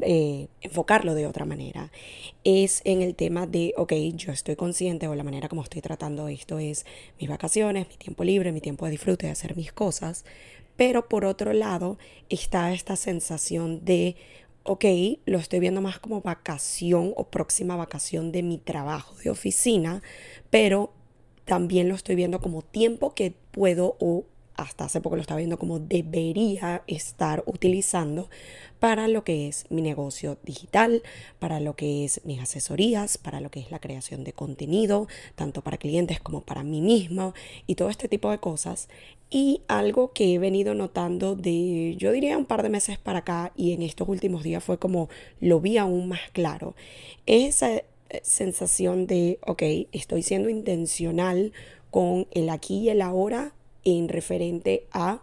eh, 0.00 0.48
enfocarlo 0.60 1.14
de 1.14 1.26
otra 1.26 1.44
manera. 1.44 1.92
Es 2.44 2.80
en 2.84 3.02
el 3.02 3.14
tema 3.14 3.46
de, 3.46 3.74
ok, 3.76 3.92
yo 4.14 4.32
estoy 4.32 4.56
consciente 4.56 5.06
o 5.08 5.14
la 5.14 5.24
manera 5.24 5.48
como 5.48 5.62
estoy 5.62 5.82
tratando 5.82 6.28
esto 6.28 6.58
es 6.58 6.86
mis 7.20 7.28
vacaciones, 7.28 7.88
mi 7.88 7.96
tiempo 7.96 8.24
libre, 8.24 8.52
mi 8.52 8.60
tiempo 8.60 8.86
de 8.86 8.92
disfrute, 8.92 9.26
de 9.26 9.32
hacer 9.32 9.56
mis 9.56 9.72
cosas, 9.72 10.24
pero 10.76 11.08
por 11.08 11.24
otro 11.24 11.52
lado 11.52 11.98
está 12.28 12.72
esta 12.72 12.96
sensación 12.96 13.84
de, 13.84 14.16
ok, 14.64 14.84
lo 15.26 15.38
estoy 15.38 15.60
viendo 15.60 15.82
más 15.82 15.98
como 15.98 16.22
vacación 16.22 17.12
o 17.16 17.28
próxima 17.28 17.76
vacación 17.76 18.32
de 18.32 18.42
mi 18.42 18.58
trabajo 18.58 19.14
de 19.16 19.30
oficina, 19.30 20.02
pero 20.50 20.92
también 21.44 21.88
lo 21.88 21.94
estoy 21.94 22.14
viendo 22.14 22.40
como 22.40 22.62
tiempo 22.62 23.14
que 23.14 23.34
puedo 23.50 23.96
o 24.00 24.24
hasta 24.56 24.84
hace 24.84 25.00
poco 25.00 25.16
lo 25.16 25.22
estaba 25.22 25.38
viendo 25.38 25.58
como 25.58 25.78
debería 25.78 26.82
estar 26.86 27.42
utilizando 27.46 28.28
para 28.80 29.06
lo 29.06 29.22
que 29.22 29.46
es 29.46 29.66
mi 29.70 29.80
negocio 29.80 30.38
digital, 30.42 31.02
para 31.38 31.60
lo 31.60 31.76
que 31.76 32.04
es 32.04 32.20
mis 32.24 32.40
asesorías, 32.40 33.16
para 33.16 33.40
lo 33.40 33.50
que 33.50 33.60
es 33.60 33.70
la 33.70 33.78
creación 33.78 34.24
de 34.24 34.32
contenido, 34.32 35.06
tanto 35.36 35.62
para 35.62 35.76
clientes 35.76 36.20
como 36.20 36.40
para 36.40 36.64
mí 36.64 36.80
mismo 36.80 37.32
y 37.68 37.76
todo 37.76 37.90
este 37.90 38.08
tipo 38.08 38.30
de 38.30 38.38
cosas. 38.38 38.88
Y 39.30 39.62
algo 39.68 40.12
que 40.12 40.34
he 40.34 40.38
venido 40.38 40.74
notando 40.74 41.36
de, 41.36 41.94
yo 41.96 42.10
diría, 42.12 42.36
un 42.36 42.44
par 42.44 42.62
de 42.62 42.68
meses 42.70 42.98
para 42.98 43.20
acá 43.20 43.52
y 43.56 43.72
en 43.72 43.82
estos 43.82 44.08
últimos 44.08 44.42
días 44.42 44.64
fue 44.64 44.78
como 44.78 45.08
lo 45.40 45.60
vi 45.60 45.78
aún 45.78 46.08
más 46.08 46.30
claro, 46.32 46.74
es 47.26 47.56
esa 47.56 47.76
eh, 47.76 47.84
sensación 48.22 49.06
de, 49.06 49.38
ok, 49.46 49.62
estoy 49.92 50.22
siendo 50.22 50.48
intencional 50.48 51.52
con 51.90 52.26
el 52.32 52.50
aquí 52.50 52.78
y 52.80 52.88
el 52.88 53.00
ahora 53.00 53.54
en 53.84 54.08
referente 54.08 54.86
a 54.92 55.22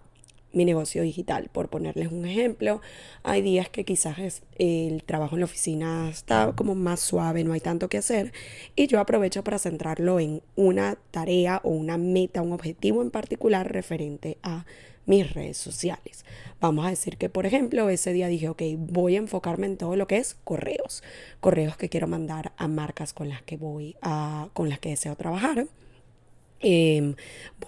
mi 0.52 0.66
negocio 0.66 1.04
digital. 1.04 1.50
Por 1.52 1.70
ponerles 1.70 2.12
un 2.12 2.26
ejemplo, 2.26 2.82
hay 3.24 3.42
días 3.42 3.70
que 3.70 3.86
quizás 3.86 4.42
el 4.58 5.04
trabajo 5.04 5.36
en 5.36 5.42
la 5.42 5.46
oficina 5.46 6.10
está 6.10 6.54
como 6.56 6.76
más 6.76 7.00
suave, 7.00 7.44
no 7.44 7.54
hay 7.54 7.60
tanto 7.60 7.90
que 7.90 7.98
hacer 7.98 8.34
y 8.76 8.88
yo 8.88 9.00
aprovecho 9.00 9.44
para 9.44 9.60
centrarlo 9.60 10.20
en 10.20 10.42
una 10.56 10.98
tarea 11.12 11.62
o 11.64 11.70
una 11.70 11.98
meta, 11.98 12.42
un 12.42 12.54
objetivo 12.54 13.02
en 13.02 13.12
particular 13.12 13.72
referente 13.72 14.38
a 14.44 14.66
mis 15.06 15.34
redes 15.34 15.58
sociales. 15.58 16.24
Vamos 16.62 16.86
a 16.86 16.90
decir 16.90 17.18
que, 17.18 17.30
por 17.30 17.48
ejemplo, 17.48 17.90
ese 17.90 18.14
día 18.14 18.28
dije, 18.28 18.48
ok, 18.50 18.62
voy 18.78 19.16
a 19.16 19.20
enfocarme 19.20 19.66
en 19.66 19.78
todo 19.78 19.96
lo 19.96 20.08
que 20.08 20.18
es 20.18 20.36
correos, 20.44 21.04
correos 21.40 21.78
que 21.78 21.90
quiero 21.90 22.06
mandar 22.06 22.52
a 22.58 22.68
marcas 22.68 23.14
con 23.14 23.28
las 23.28 23.42
que 23.42 23.58
voy 23.58 23.96
a, 24.02 24.50
con 24.54 24.70
las 24.70 24.80
que 24.80 24.90
deseo 24.90 25.16
trabajar. 25.16 25.66
Em, 26.62 27.16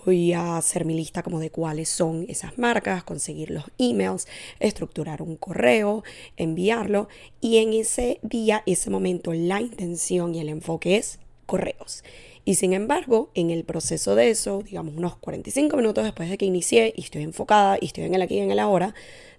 voy 0.05 0.33
a 0.33 0.57
hacer 0.57 0.83
mi 0.83 0.93
lista 0.93 1.23
como 1.23 1.39
de 1.39 1.49
cuáles 1.49 1.89
son 1.89 2.25
esas 2.27 2.57
marcas, 2.57 3.03
conseguir 3.03 3.51
los 3.51 3.65
emails, 3.77 4.27
estructurar 4.59 5.21
un 5.21 5.37
correo, 5.37 6.03
enviarlo 6.37 7.07
y 7.39 7.57
en 7.57 7.73
ese 7.73 8.19
día, 8.21 8.63
ese 8.65 8.89
momento, 8.89 9.33
la 9.33 9.61
intención 9.61 10.35
y 10.35 10.39
el 10.41 10.49
enfoque 10.49 10.97
es 10.97 11.19
correos. 11.45 12.03
Y 12.43 12.55
sin 12.55 12.73
embargo, 12.73 13.29
en 13.35 13.49
el 13.51 13.63
proceso 13.63 14.15
de 14.15 14.31
eso, 14.31 14.63
digamos 14.63 14.95
unos 14.95 15.15
45 15.17 15.77
minutos 15.77 16.03
después 16.03 16.29
de 16.29 16.37
que 16.37 16.45
inicié 16.45 16.93
y 16.95 17.01
estoy 17.01 17.23
enfocada 17.23 17.77
y 17.79 17.85
estoy 17.85 18.05
en 18.05 18.15
el 18.15 18.21
aquí 18.21 18.35
y 18.35 18.39
en 18.39 18.51
el 18.51 18.59
ahora, 18.59 18.95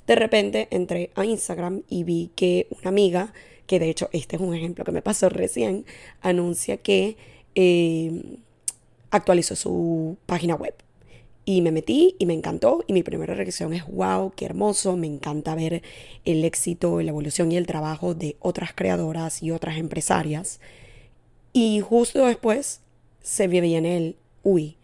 de 0.07 0.15
repente 0.15 0.69
entré 0.71 1.11
a 1.15 1.25
Instagram 1.25 1.83
y 1.89 2.05
vi 2.05 2.31
que 2.37 2.69
una 2.71 2.89
amiga, 2.89 3.33
que 3.67 3.79
de 3.79 3.91
hecho 3.91 4.09
este 4.13 4.37
es 4.37 4.43
un 4.43 4.55
ejemplo 4.55 4.85
que 4.85 4.93
me 4.93 5.03
pasó 5.03 5.29
recién, 5.29 5.85
anuncia 6.21 6.77
que 6.77 7.17
eh, 7.55 8.39
actualizó 9.13 9.55
su 9.55 10.17
página 10.27 10.57
web. 10.57 10.75
Y 11.45 11.61
me 11.61 11.73
metí 11.73 12.15
y 12.19 12.27
me 12.27 12.35
encantó 12.35 12.85
y 12.87 12.93
mi 12.93 13.03
primera 13.03 13.35
reacción 13.35 13.73
es, 13.73 13.85
wow, 13.87 14.33
qué 14.35 14.45
hermoso, 14.45 14.97
me 14.97 15.09
encanta 15.09 15.55
ver 15.55 15.83
el 16.25 16.45
éxito, 16.45 17.01
la 17.01 17.11
evolución 17.11 17.51
y 17.51 17.57
el 17.57 17.67
trabajo 17.67 18.15
de 18.15 18.37
otras 18.41 18.73
creadoras 18.75 19.43
y 19.43 19.51
otras 19.51 19.77
empresarias. 19.77 20.61
Y 21.53 21.81
justo 21.81 22.27
después 22.27 22.81
se 23.21 23.49
viene 23.49 23.97
el, 23.97 24.17
uy, 24.43 24.77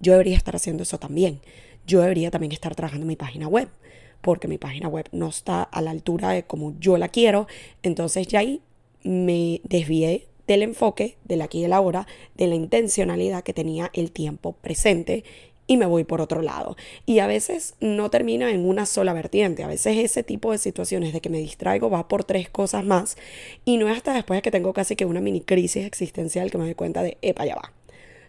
yo 0.00 0.12
debería 0.12 0.36
estar 0.36 0.54
haciendo 0.54 0.82
eso 0.82 0.98
también. 0.98 1.40
Yo 1.86 2.00
debería 2.02 2.30
también 2.30 2.52
estar 2.52 2.74
trabajando 2.74 3.06
mi 3.06 3.16
página 3.16 3.48
web, 3.48 3.68
porque 4.20 4.48
mi 4.48 4.58
página 4.58 4.88
web 4.88 5.08
no 5.12 5.28
está 5.28 5.62
a 5.62 5.80
la 5.80 5.90
altura 5.90 6.30
de 6.30 6.44
como 6.44 6.74
yo 6.78 6.98
la 6.98 7.08
quiero. 7.08 7.46
Entonces 7.82 8.26
ya 8.26 8.40
ahí 8.40 8.60
me 9.02 9.62
desvié 9.64 10.26
del 10.46 10.62
enfoque, 10.62 11.16
del 11.24 11.42
aquí 11.42 11.58
y 11.58 11.62
del 11.62 11.72
ahora, 11.72 12.06
de 12.36 12.46
la 12.46 12.54
intencionalidad 12.54 13.42
que 13.42 13.54
tenía 13.54 13.90
el 13.94 14.12
tiempo 14.12 14.52
presente 14.52 15.24
y 15.66 15.76
me 15.76 15.86
voy 15.86 16.04
por 16.04 16.20
otro 16.20 16.42
lado. 16.42 16.76
Y 17.06 17.20
a 17.20 17.26
veces 17.26 17.74
no 17.80 18.10
termina 18.10 18.50
en 18.50 18.66
una 18.66 18.86
sola 18.86 19.12
vertiente. 19.12 19.64
A 19.64 19.68
veces 19.68 19.96
ese 19.98 20.22
tipo 20.22 20.52
de 20.52 20.58
situaciones 20.58 21.12
de 21.12 21.20
que 21.20 21.30
me 21.30 21.38
distraigo 21.38 21.90
va 21.90 22.08
por 22.08 22.24
tres 22.24 22.50
cosas 22.50 22.84
más. 22.84 23.16
Y 23.64 23.78
no 23.78 23.88
es 23.88 23.96
hasta 23.96 24.12
después 24.12 24.42
que 24.42 24.50
tengo 24.50 24.72
casi 24.72 24.96
que 24.96 25.06
una 25.06 25.20
mini 25.20 25.40
crisis 25.40 25.86
existencial 25.86 26.50
que 26.50 26.58
me 26.58 26.64
doy 26.64 26.74
cuenta 26.74 27.02
de, 27.02 27.16
epa, 27.22 27.46
ya 27.46 27.56
va. 27.56 27.72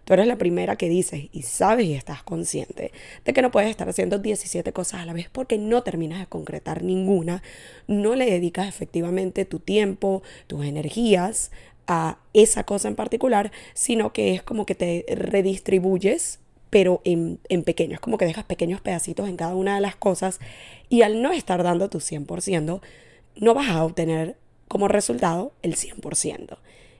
Tú 0.06 0.14
eres 0.14 0.28
la 0.28 0.38
primera 0.38 0.76
que 0.76 0.88
dices 0.88 1.30
y 1.32 1.42
sabes 1.42 1.88
y 1.88 1.96
estás 1.96 2.22
consciente 2.22 2.92
de 3.26 3.34
que 3.34 3.42
no 3.42 3.50
puedes 3.50 3.72
estar 3.72 3.90
haciendo 3.90 4.20
17 4.20 4.72
cosas 4.72 5.02
a 5.02 5.06
la 5.08 5.14
vez 5.14 5.30
porque 5.32 5.58
no 5.58 5.82
terminas 5.82 6.20
de 6.20 6.28
concretar 6.28 6.84
ninguna, 6.84 7.42
no 7.88 8.14
le 8.14 8.30
dedicas 8.30 8.68
efectivamente 8.68 9.46
tu 9.46 9.58
tiempo, 9.58 10.22
tus 10.46 10.64
energías 10.64 11.50
a 11.88 12.18
esa 12.34 12.64
cosa 12.64 12.88
en 12.88 12.96
particular, 12.96 13.52
sino 13.74 14.14
que 14.14 14.34
es 14.34 14.44
como 14.44 14.66
que 14.66 14.76
te 14.76 15.06
redistribuyes 15.10 16.40
pero 16.70 17.00
en, 17.06 17.40
en 17.48 17.64
pequeño. 17.64 17.94
Es 17.94 18.02
como 18.02 18.18
que 18.18 18.26
dejas 18.26 18.44
pequeños 18.44 18.82
pedacitos 18.82 19.30
en 19.30 19.38
cada 19.38 19.56
una 19.56 19.76
de 19.76 19.82
las 19.82 19.96
cosas 19.96 20.40
y 20.90 21.04
al 21.04 21.22
no 21.22 21.32
estar 21.32 21.64
dando 21.64 21.90
tu 21.90 22.00
100%, 22.00 22.82
no 23.38 23.54
vas 23.54 23.70
a 23.70 23.86
obtener 23.86 24.36
como 24.68 24.88
resultado 24.88 25.54
el 25.62 25.76
100%. 25.76 26.58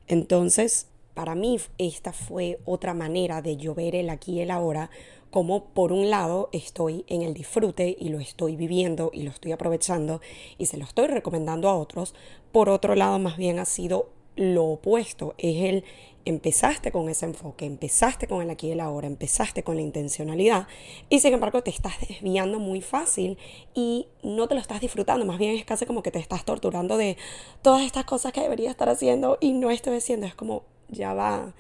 Entonces, 0.08 0.88
para 1.14 1.36
mí 1.36 1.58
esta 1.78 2.14
fue 2.14 2.60
otra 2.66 2.94
manera 2.94 3.42
de 3.42 3.58
yo 3.58 3.74
ver 3.74 3.96
el 3.96 4.10
aquí 4.10 4.34
y 4.34 4.42
el 4.42 4.52
ahora, 4.52 4.90
como 5.32 5.66
por 5.66 5.92
un 5.92 6.10
lado 6.10 6.50
estoy 6.54 7.04
en 7.08 7.22
el 7.22 7.34
disfrute 7.34 7.98
y 8.00 8.10
lo 8.10 8.20
estoy 8.20 8.56
viviendo 8.56 9.12
y 9.14 9.24
lo 9.24 9.32
estoy 9.32 9.52
aprovechando 9.52 10.22
y 10.58 10.68
se 10.68 10.78
lo 10.78 10.86
estoy 10.86 11.08
recomendando 11.08 11.68
a 11.70 11.76
otros, 11.76 12.16
por 12.52 12.70
otro 12.70 12.96
lado 12.96 13.20
más 13.20 13.38
bien 13.38 13.60
ha 13.60 13.66
sido 13.66 14.10
lo 14.36 14.66
opuesto, 14.66 15.36
es 15.38 15.64
el 15.64 15.84
empezaste 16.26 16.92
con 16.92 17.08
ese 17.08 17.26
enfoque, 17.26 17.66
empezaste 17.66 18.28
con 18.28 18.42
el 18.42 18.50
aquí 18.50 18.68
y 18.68 18.72
el 18.72 18.80
ahora, 18.80 19.08
empezaste 19.08 19.64
con 19.64 19.76
la 19.76 19.84
intencionalidad 19.84 20.68
y 21.08 21.20
sin 21.20 21.34
embargo 21.34 21.62
te 21.62 21.70
estás 21.70 21.94
desviando 22.08 22.60
muy 22.60 22.82
fácil 22.82 23.38
y 23.76 24.08
no 24.24 24.48
te 24.48 24.56
lo 24.56 24.62
estás 24.62 24.82
disfrutando, 24.82 25.26
más 25.26 25.38
bien 25.38 25.56
es 25.56 25.66
casi 25.66 25.86
como 25.86 26.02
que 26.02 26.12
te 26.12 26.20
estás 26.20 26.44
torturando 26.44 26.98
de 26.98 27.16
todas 27.62 27.84
estas 27.84 28.06
cosas 28.06 28.34
que 28.34 28.42
debería 28.42 28.72
estar 28.72 28.90
haciendo 28.90 29.38
y 29.40 29.54
no 29.54 29.70
estoy 29.70 29.98
haciendo, 29.98 30.26
es 30.26 30.36
como 30.36 30.64
ya 30.90 31.14
va. 31.14 31.54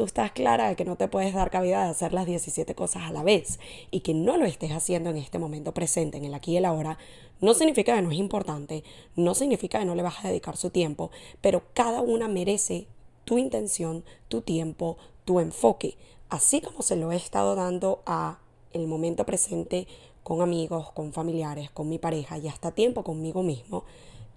Tú 0.00 0.06
estás 0.06 0.32
clara 0.32 0.70
de 0.70 0.76
que 0.76 0.86
no 0.86 0.96
te 0.96 1.08
puedes 1.08 1.34
dar 1.34 1.50
cabida 1.50 1.84
de 1.84 1.90
hacer 1.90 2.14
las 2.14 2.24
17 2.24 2.74
cosas 2.74 3.02
a 3.02 3.12
la 3.12 3.22
vez 3.22 3.60
y 3.90 4.00
que 4.00 4.14
no 4.14 4.38
lo 4.38 4.46
estés 4.46 4.72
haciendo 4.72 5.10
en 5.10 5.18
este 5.18 5.38
momento 5.38 5.74
presente, 5.74 6.16
en 6.16 6.24
el 6.24 6.32
aquí 6.32 6.52
y 6.52 6.56
el 6.56 6.64
ahora, 6.64 6.96
no 7.42 7.52
significa 7.52 7.94
que 7.94 8.00
no 8.00 8.10
es 8.10 8.16
importante, 8.16 8.82
no 9.14 9.34
significa 9.34 9.78
que 9.78 9.84
no 9.84 9.94
le 9.94 10.02
vas 10.02 10.24
a 10.24 10.28
dedicar 10.28 10.56
su 10.56 10.70
tiempo, 10.70 11.10
pero 11.42 11.64
cada 11.74 12.00
una 12.00 12.28
merece 12.28 12.86
tu 13.26 13.36
intención, 13.36 14.02
tu 14.28 14.40
tiempo, 14.40 14.96
tu 15.26 15.38
enfoque, 15.38 15.98
así 16.30 16.62
como 16.62 16.80
se 16.80 16.96
lo 16.96 17.12
he 17.12 17.16
estado 17.16 17.54
dando 17.54 18.00
a 18.06 18.38
el 18.72 18.86
momento 18.86 19.26
presente 19.26 19.86
con 20.22 20.40
amigos, 20.40 20.92
con 20.92 21.12
familiares, 21.12 21.70
con 21.70 21.90
mi 21.90 21.98
pareja 21.98 22.38
y 22.38 22.48
hasta 22.48 22.70
tiempo 22.70 23.04
conmigo 23.04 23.42
mismo, 23.42 23.84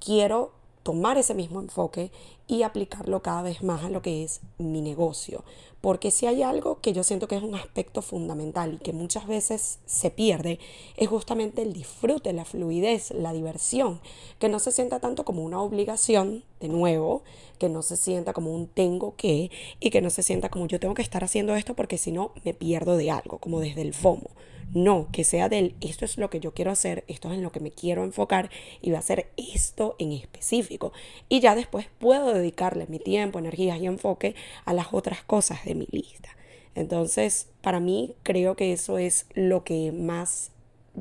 quiero 0.01 0.51
tomar 0.83 1.17
ese 1.17 1.33
mismo 1.33 1.61
enfoque 1.61 2.11
y 2.47 2.63
aplicarlo 2.63 3.21
cada 3.21 3.41
vez 3.41 3.63
más 3.63 3.83
a 3.83 3.89
lo 3.89 4.01
que 4.01 4.23
es 4.23 4.41
mi 4.57 4.81
negocio. 4.81 5.43
Porque 5.81 6.11
si 6.11 6.27
hay 6.27 6.43
algo 6.43 6.79
que 6.79 6.93
yo 6.93 7.03
siento 7.03 7.27
que 7.27 7.35
es 7.35 7.43
un 7.43 7.55
aspecto 7.55 8.01
fundamental 8.01 8.75
y 8.75 8.77
que 8.77 8.93
muchas 8.93 9.27
veces 9.27 9.79
se 9.85 10.11
pierde, 10.11 10.59
es 10.95 11.09
justamente 11.09 11.61
el 11.61 11.73
disfrute, 11.73 12.31
la 12.31 12.45
fluidez, 12.45 13.11
la 13.11 13.33
diversión, 13.33 13.99
que 14.39 14.47
no 14.47 14.59
se 14.59 14.71
sienta 14.71 15.01
tanto 15.01 15.25
como 15.25 15.43
una 15.43 15.61
obligación, 15.61 16.45
de 16.61 16.69
nuevo, 16.69 17.23
que 17.59 17.67
no 17.67 17.81
se 17.81 17.97
sienta 17.97 18.31
como 18.31 18.53
un 18.53 18.67
tengo 18.67 19.15
que 19.17 19.51
y 19.81 19.89
que 19.89 20.01
no 20.01 20.09
se 20.09 20.23
sienta 20.23 20.47
como 20.47 20.67
yo 20.67 20.79
tengo 20.79 20.93
que 20.93 21.01
estar 21.01 21.23
haciendo 21.23 21.53
esto 21.53 21.75
porque 21.75 21.97
si 21.97 22.13
no 22.13 22.31
me 22.45 22.53
pierdo 22.53 22.95
de 22.95 23.11
algo, 23.11 23.39
como 23.39 23.59
desde 23.59 23.81
el 23.81 23.93
FOMO. 23.93 24.29
No, 24.73 25.07
que 25.11 25.23
sea 25.23 25.49
del 25.49 25.75
esto 25.81 26.03
es 26.03 26.17
lo 26.17 26.29
que 26.29 26.39
yo 26.39 26.53
quiero 26.53 26.71
hacer, 26.71 27.03
esto 27.07 27.29
es 27.29 27.35
en 27.35 27.43
lo 27.43 27.51
que 27.51 27.59
me 27.59 27.71
quiero 27.71 28.03
enfocar 28.03 28.49
y 28.81 28.89
va 28.89 28.99
a 28.99 29.03
ser 29.03 29.27
esto 29.37 29.95
en 29.99 30.13
específico. 30.13 30.93
Y 31.29 31.41
ya 31.41 31.53
después 31.53 31.87
puedo 31.99 32.33
dedicarle 32.43 32.85
mi 32.87 32.99
tiempo, 32.99 33.39
energías 33.39 33.79
y 33.79 33.87
enfoque 33.87 34.35
a 34.65 34.73
las 34.73 34.93
otras 34.93 35.23
cosas 35.23 35.65
de 35.65 35.75
mi 35.75 35.87
lista. 35.91 36.29
Entonces, 36.75 37.49
para 37.61 37.79
mí 37.79 38.15
creo 38.23 38.55
que 38.55 38.73
eso 38.73 38.97
es 38.97 39.27
lo 39.33 39.63
que 39.63 39.91
más 39.91 40.51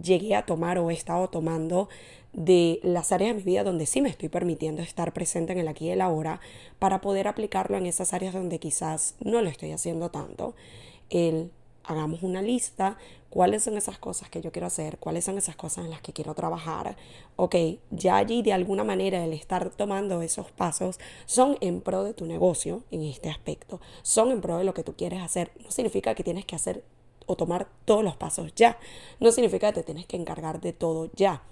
llegué 0.01 0.35
a 0.35 0.47
tomar 0.47 0.79
o 0.79 0.91
he 0.91 0.95
estado 0.95 1.29
tomando 1.29 1.89
de 2.33 2.81
las 2.83 3.13
áreas 3.13 3.35
de 3.35 3.39
mi 3.39 3.43
vida 3.43 3.63
donde 3.63 3.87
sí 3.87 4.01
me 4.01 4.09
estoy 4.09 4.29
permitiendo 4.29 4.83
estar 4.83 5.13
presente 5.13 5.53
en 5.53 5.59
el 5.59 5.69
aquí 5.69 5.87
y 5.87 5.91
el 5.91 6.01
ahora 6.01 6.41
para 6.79 7.01
poder 7.01 7.29
aplicarlo 7.29 7.77
en 7.77 7.87
esas 7.87 8.15
áreas 8.15 8.33
donde 8.33 8.59
quizás 8.59 9.17
no 9.21 9.43
lo 9.43 9.51
estoy 9.51 9.73
haciendo 9.73 10.11
tanto. 10.11 10.55
El 11.11 11.51
hagamos 11.85 12.23
una 12.23 12.43
lista, 12.43 12.99
cuáles 13.31 13.62
son 13.62 13.77
esas 13.77 13.99
cosas 13.99 14.29
que 14.29 14.41
yo 14.41 14.53
quiero 14.53 14.67
hacer, 14.67 14.99
cuáles 14.99 15.25
son 15.25 15.39
esas 15.39 15.57
cosas 15.57 15.85
en 15.85 15.91
las 15.91 16.03
que 16.03 16.12
quiero 16.12 16.35
trabajar. 16.35 16.97
Ok, 17.37 17.57
ya 17.91 18.17
allí 18.17 18.43
de 18.43 18.53
alguna 18.53 18.85
manera 18.85 19.25
el 19.25 19.33
estar 19.33 19.71
tomando 19.71 20.21
esos 20.23 20.51
pasos 20.51 20.99
son 21.27 21.57
en 21.61 21.81
pro 21.81 22.05
de 22.05 22.15
tu 22.15 22.27
negocio 22.27 22.83
en 22.91 23.03
este 23.03 23.31
aspecto, 23.31 23.81
son 24.03 24.31
en 24.31 24.41
pro 24.41 24.59
de 24.59 24.65
lo 24.65 24.75
que 24.75 24.85
tú 24.85 24.95
quieres 24.95 25.23
hacer. 25.23 25.51
No 25.65 25.71
significa 25.71 26.15
que 26.15 26.25
tienes 26.25 26.45
que 26.45 26.57
hacer 26.57 26.85
o 27.27 27.37
tomar 27.37 27.69
todos 27.85 28.05
los 28.05 28.17
pasos 28.17 28.53
ya, 28.55 28.79
no 29.21 29.33
significa 29.33 29.73
que 29.73 29.81
te 29.81 29.85
tienes 29.85 30.07
que 30.07 30.17
encargar 30.17 30.61
de 30.61 30.73
todo 30.73 31.11
ya. 31.15 31.43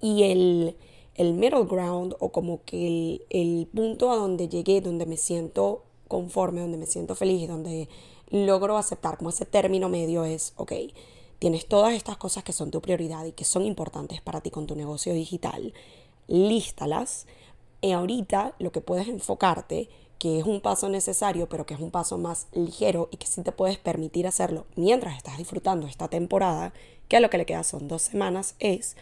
Y 0.00 0.24
el, 0.24 0.76
el 1.14 1.34
middle 1.34 1.64
ground 1.64 2.14
o 2.20 2.30
como 2.30 2.62
que 2.64 2.86
el, 2.86 3.26
el 3.30 3.66
punto 3.74 4.12
a 4.12 4.16
donde 4.16 4.48
llegué, 4.48 4.80
donde 4.80 5.06
me 5.06 5.16
siento 5.16 5.82
conforme, 6.08 6.60
donde 6.60 6.78
me 6.78 6.86
siento 6.86 7.14
feliz, 7.14 7.48
donde 7.48 7.88
logro 8.34 8.76
aceptar 8.76 9.16
como 9.16 9.30
ese 9.30 9.46
término 9.46 9.88
medio 9.88 10.24
es, 10.24 10.54
ok, 10.56 10.72
tienes 11.38 11.66
todas 11.66 11.94
estas 11.94 12.16
cosas 12.16 12.42
que 12.42 12.52
son 12.52 12.72
tu 12.72 12.80
prioridad 12.80 13.24
y 13.24 13.32
que 13.32 13.44
son 13.44 13.64
importantes 13.64 14.20
para 14.20 14.40
ti 14.40 14.50
con 14.50 14.66
tu 14.66 14.74
negocio 14.74 15.14
digital, 15.14 15.72
lístalas. 16.26 17.26
Y 17.80 17.92
ahorita 17.92 18.54
lo 18.58 18.72
que 18.72 18.80
puedes 18.80 19.06
enfocarte, 19.06 19.88
que 20.18 20.40
es 20.40 20.46
un 20.46 20.60
paso 20.60 20.88
necesario, 20.88 21.48
pero 21.48 21.64
que 21.64 21.74
es 21.74 21.80
un 21.80 21.92
paso 21.92 22.18
más 22.18 22.48
ligero 22.52 23.08
y 23.12 23.18
que 23.18 23.26
sí 23.28 23.42
te 23.42 23.52
puedes 23.52 23.78
permitir 23.78 24.26
hacerlo 24.26 24.66
mientras 24.74 25.16
estás 25.16 25.38
disfrutando 25.38 25.86
esta 25.86 26.08
temporada, 26.08 26.72
que 27.08 27.18
a 27.18 27.20
lo 27.20 27.30
que 27.30 27.38
le 27.38 27.46
queda 27.46 27.62
son 27.62 27.86
dos 27.86 28.02
semanas, 28.02 28.56
es 28.58 28.96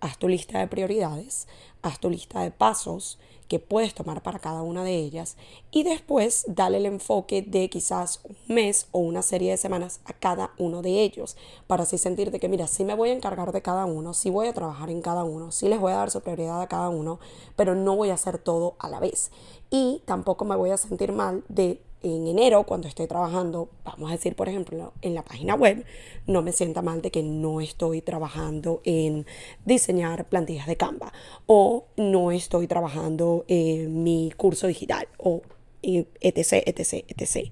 haz 0.00 0.18
tu 0.18 0.26
lista 0.26 0.58
de 0.58 0.66
prioridades, 0.66 1.46
haz 1.82 2.00
tu 2.00 2.10
lista 2.10 2.42
de 2.42 2.50
pasos, 2.50 3.20
que 3.52 3.58
puedes 3.58 3.92
tomar 3.92 4.22
para 4.22 4.38
cada 4.38 4.62
una 4.62 4.82
de 4.82 4.96
ellas 4.96 5.36
y 5.70 5.82
después 5.82 6.46
dale 6.48 6.78
el 6.78 6.86
enfoque 6.86 7.42
de 7.42 7.68
quizás 7.68 8.20
un 8.24 8.54
mes 8.54 8.86
o 8.92 9.00
una 9.00 9.20
serie 9.20 9.50
de 9.50 9.58
semanas 9.58 10.00
a 10.06 10.14
cada 10.14 10.52
uno 10.56 10.80
de 10.80 11.02
ellos 11.02 11.36
para 11.66 11.82
así 11.82 11.98
sentirte 11.98 12.40
que 12.40 12.48
mira, 12.48 12.66
sí 12.66 12.82
me 12.82 12.94
voy 12.94 13.10
a 13.10 13.12
encargar 13.12 13.52
de 13.52 13.60
cada 13.60 13.84
uno, 13.84 14.14
sí 14.14 14.30
voy 14.30 14.46
a 14.46 14.54
trabajar 14.54 14.88
en 14.88 15.02
cada 15.02 15.24
uno, 15.24 15.52
sí 15.52 15.68
les 15.68 15.78
voy 15.78 15.92
a 15.92 15.96
dar 15.96 16.10
su 16.10 16.22
prioridad 16.22 16.62
a 16.62 16.66
cada 16.66 16.88
uno, 16.88 17.20
pero 17.54 17.74
no 17.74 17.94
voy 17.94 18.08
a 18.08 18.14
hacer 18.14 18.38
todo 18.38 18.74
a 18.78 18.88
la 18.88 19.00
vez. 19.00 19.30
Y 19.68 20.00
tampoco 20.06 20.46
me 20.46 20.56
voy 20.56 20.70
a 20.70 20.78
sentir 20.78 21.12
mal 21.12 21.44
de 21.50 21.82
en 22.02 22.26
enero, 22.26 22.64
cuando 22.64 22.88
estoy 22.88 23.06
trabajando, 23.06 23.68
vamos 23.84 24.10
a 24.10 24.12
decir, 24.12 24.34
por 24.34 24.48
ejemplo, 24.48 24.92
en 25.02 25.14
la 25.14 25.24
página 25.24 25.54
web, 25.54 25.84
no 26.26 26.42
me 26.42 26.52
sienta 26.52 26.82
mal 26.82 27.02
de 27.02 27.10
que 27.10 27.22
no 27.22 27.60
estoy 27.60 28.02
trabajando 28.02 28.80
en 28.84 29.26
diseñar 29.64 30.28
plantillas 30.28 30.66
de 30.66 30.76
Canva 30.76 31.12
o 31.46 31.84
no 31.96 32.32
estoy 32.32 32.66
trabajando 32.66 33.44
en 33.48 34.02
mi 34.02 34.32
curso 34.36 34.66
digital 34.66 35.08
o 35.18 35.42
etc, 35.82 36.62
etc, 36.66 37.04
etc. 37.08 37.50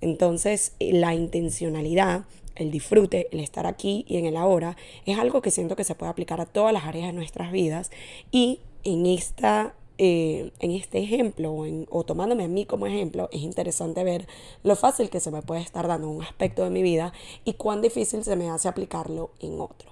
Entonces, 0.00 0.72
la 0.78 1.14
intencionalidad, 1.14 2.24
el 2.56 2.70
disfrute, 2.70 3.28
el 3.32 3.40
estar 3.40 3.66
aquí 3.66 4.04
y 4.08 4.16
en 4.16 4.26
el 4.26 4.36
ahora, 4.36 4.76
es 5.06 5.18
algo 5.18 5.42
que 5.42 5.50
siento 5.50 5.76
que 5.76 5.84
se 5.84 5.94
puede 5.94 6.10
aplicar 6.10 6.40
a 6.40 6.46
todas 6.46 6.72
las 6.72 6.84
áreas 6.84 7.06
de 7.06 7.12
nuestras 7.12 7.52
vidas 7.52 7.90
y 8.30 8.60
en 8.84 9.06
esta 9.06 9.74
eh, 9.98 10.52
en 10.60 10.70
este 10.70 10.98
ejemplo 10.98 11.54
o, 11.90 12.04
tomándome 12.04 12.44
a 12.44 12.48
mí 12.48 12.64
como 12.66 12.86
ejemplo, 12.86 13.28
es 13.32 13.42
interesante 13.42 14.04
ver 14.04 14.28
lo 14.62 14.76
fácil 14.76 15.10
que 15.10 15.18
se 15.18 15.32
me 15.32 15.42
puede 15.42 15.60
estar 15.60 15.88
dando 15.88 16.08
un 16.08 16.22
aspecto 16.22 16.62
de 16.62 16.70
mi 16.70 16.82
vida 16.82 17.12
y 17.44 17.54
cuán 17.54 17.82
difícil 17.82 18.22
se 18.22 18.36
me 18.36 18.48
hace 18.48 18.68
aplicarlo 18.68 19.30
en 19.40 19.60
otro. 19.60 19.90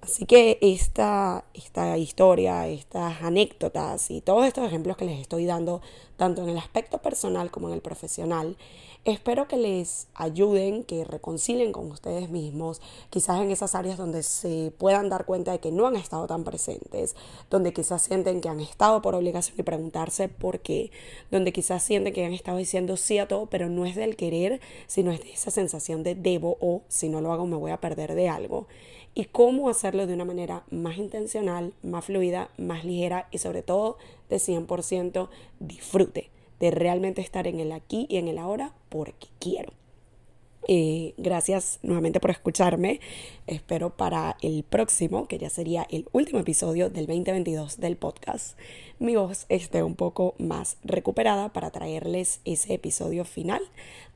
Así 0.00 0.26
que 0.26 0.58
esta, 0.60 1.44
esta 1.54 1.98
historia, 1.98 2.68
estas 2.68 3.22
anécdotas 3.22 4.10
y 4.10 4.20
todos 4.20 4.46
estos 4.46 4.66
ejemplos 4.66 4.96
que 4.96 5.04
les 5.04 5.18
estoy 5.18 5.44
dando, 5.44 5.80
tanto 6.16 6.42
en 6.42 6.50
el 6.50 6.58
aspecto 6.58 6.98
personal 6.98 7.50
como 7.50 7.68
en 7.68 7.74
el 7.74 7.80
profesional, 7.80 8.56
espero 9.04 9.48
que 9.48 9.56
les 9.56 10.08
ayuden, 10.14 10.84
que 10.84 11.04
reconcilien 11.04 11.72
con 11.72 11.90
ustedes 11.90 12.28
mismos, 12.28 12.80
quizás 13.10 13.40
en 13.40 13.50
esas 13.50 13.74
áreas 13.74 13.96
donde 13.96 14.22
se 14.22 14.72
puedan 14.76 15.08
dar 15.08 15.24
cuenta 15.24 15.52
de 15.52 15.60
que 15.60 15.72
no 15.72 15.86
han 15.86 15.96
estado 15.96 16.26
tan 16.26 16.44
presentes, 16.44 17.16
donde 17.50 17.72
quizás 17.72 18.02
sienten 18.02 18.40
que 18.40 18.48
han 18.48 18.60
estado 18.60 19.00
por 19.00 19.14
obligación 19.14 19.56
y 19.58 19.62
preguntarse 19.62 20.28
por 20.28 20.60
qué, 20.60 20.90
donde 21.30 21.52
quizás 21.52 21.82
sienten 21.82 22.12
que 22.12 22.24
han 22.24 22.32
estado 22.32 22.58
diciendo 22.58 22.96
sí 22.96 23.18
a 23.18 23.28
todo, 23.28 23.46
pero 23.46 23.68
no 23.68 23.86
es 23.86 23.96
del 23.96 24.16
querer, 24.16 24.60
sino 24.86 25.10
es 25.10 25.20
de 25.22 25.32
esa 25.32 25.50
sensación 25.50 26.02
de 26.02 26.14
debo 26.14 26.58
o 26.60 26.82
si 26.88 27.08
no 27.08 27.20
lo 27.20 27.32
hago 27.32 27.46
me 27.46 27.56
voy 27.56 27.70
a 27.70 27.80
perder 27.80 28.14
de 28.14 28.28
algo. 28.28 28.66
Y 29.14 29.24
cómo 29.24 29.68
hacerlo 29.68 30.06
de 30.06 30.14
una 30.14 30.24
manera 30.24 30.64
más 30.70 30.98
intencional, 30.98 31.72
más 31.82 32.04
fluida, 32.04 32.50
más 32.56 32.84
ligera 32.84 33.26
y 33.30 33.38
sobre 33.38 33.62
todo 33.62 33.96
de 34.28 34.36
100% 34.36 35.28
disfrute, 35.58 36.30
de 36.60 36.70
realmente 36.70 37.22
estar 37.22 37.46
en 37.46 37.58
el 37.58 37.72
aquí 37.72 38.06
y 38.08 38.18
en 38.18 38.28
el 38.28 38.38
ahora 38.38 38.74
porque 38.88 39.28
quiero. 39.38 39.72
Eh, 40.70 41.14
gracias 41.16 41.78
nuevamente 41.82 42.20
por 42.20 42.30
escucharme. 42.30 43.00
Espero 43.46 43.96
para 43.96 44.36
el 44.42 44.64
próximo, 44.64 45.26
que 45.26 45.38
ya 45.38 45.48
sería 45.48 45.86
el 45.90 46.06
último 46.12 46.40
episodio 46.40 46.90
del 46.90 47.06
2022 47.06 47.80
del 47.80 47.96
podcast, 47.96 48.58
mi 48.98 49.16
voz 49.16 49.46
esté 49.48 49.82
un 49.82 49.94
poco 49.94 50.34
más 50.38 50.76
recuperada 50.82 51.52
para 51.52 51.70
traerles 51.70 52.40
ese 52.44 52.74
episodio 52.74 53.24
final 53.24 53.62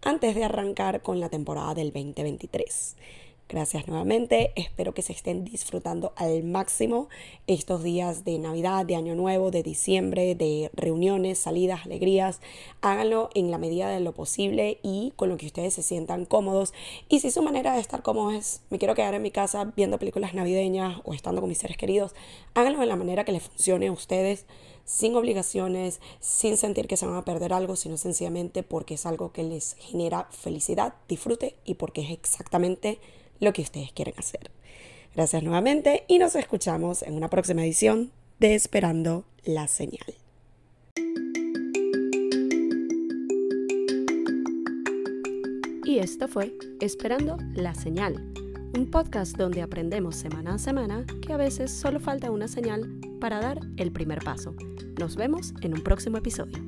antes 0.03 0.35
de 0.35 0.45
arrancar 0.45 1.03
con 1.03 1.21
la 1.21 1.29
temporada 1.29 1.75
del 1.75 1.93
2023. 1.93 2.97
Gracias 3.53 3.87
nuevamente, 3.87 4.51
espero 4.57 4.95
que 4.95 5.03
se 5.03 5.13
estén 5.13 5.45
disfrutando 5.45 6.15
al 6.17 6.43
máximo 6.43 7.11
estos 7.47 7.83
días 7.83 8.25
de 8.25 8.39
Navidad, 8.39 8.87
de 8.87 8.97
Año 8.97 9.15
Nuevo, 9.15 9.51
de 9.51 9.63
diciembre, 9.63 10.35
de 10.35 10.71
reuniones, 10.73 11.39
salidas, 11.39 11.85
alegrías. 11.85 12.41
Háganlo 12.81 13.29
en 13.35 13.51
la 13.51 13.59
medida 13.59 13.91
de 13.91 14.01
lo 14.01 14.13
posible 14.13 14.79
y 14.83 15.13
con 15.17 15.29
lo 15.29 15.37
que 15.37 15.45
ustedes 15.45 15.75
se 15.75 15.83
sientan 15.83 16.25
cómodos. 16.25 16.73
Y 17.11 17.21
si 17.21 17.31
su 17.31 17.43
manera 17.43 17.75
de 17.75 17.81
estar 17.83 18.03
cómodos 18.03 18.33
es, 18.33 18.63
me 18.71 18.79
quiero 18.79 18.95
quedar 18.95 19.13
en 19.13 19.21
mi 19.21 19.31
casa 19.31 19.71
viendo 19.77 19.99
películas 19.99 20.33
navideñas 20.33 21.03
o 21.05 21.13
estando 21.13 21.43
con 21.43 21.51
mis 21.51 21.59
seres 21.59 21.77
queridos, 21.77 22.15
háganlo 22.55 22.81
de 22.81 22.87
la 22.87 22.97
manera 22.97 23.27
que 23.27 23.33
les 23.33 23.43
funcione 23.43 23.89
a 23.89 23.93
ustedes 23.93 24.47
sin 24.87 25.15
obligaciones, 25.15 26.01
sin 26.21 26.57
sentir 26.57 26.89
que 26.89 26.97
se 26.97 27.05
van 27.05 27.17
a 27.17 27.27
perder 27.27 27.53
algo, 27.53 27.77
sino 27.77 27.99
sencillamente 27.99 28.63
porque 28.63 28.95
es 28.95 29.05
algo 29.05 29.31
que 29.31 29.43
les 29.43 29.75
genera 29.75 30.27
felicidad, 30.31 30.95
disfrute 31.07 31.55
y 31.67 31.75
porque 31.75 32.01
es 32.01 32.13
exactamente 32.13 32.99
lo 33.41 33.53
que 33.53 33.63
ustedes 33.63 33.93
quieren 33.93 34.15
hacer. 34.19 34.51
Gracias 35.15 35.43
nuevamente 35.43 36.05
y 36.09 36.19
nos 36.19 36.35
escuchamos 36.37 37.03
en 37.03 37.15
una 37.15 37.29
próxima 37.29 37.63
edición 37.63 38.11
de 38.39 38.55
Esperando 38.55 39.25
la 39.45 39.69
Señal. 39.69 40.15
Y 45.85 45.99
esto 45.99 46.27
fue 46.29 46.57
Esperando 46.81 47.37
la 47.55 47.75
Señal, 47.75 48.15
un 48.75 48.91
podcast 48.91 49.37
donde 49.37 49.61
aprendemos 49.61 50.17
semana 50.17 50.55
a 50.55 50.59
semana 50.59 51.05
que 51.21 51.35
a 51.35 51.37
veces 51.37 51.71
solo 51.71 52.01
falta 52.01 52.31
una 52.31 52.49
señal 52.49 52.99
para 53.21 53.41
dar 53.41 53.61
el 53.77 53.93
primer 53.93 54.21
paso. 54.25 54.55
Nos 54.99 55.17
vemos 55.17 55.53
en 55.61 55.75
un 55.75 55.83
próximo 55.83 56.17
episodio. 56.17 56.59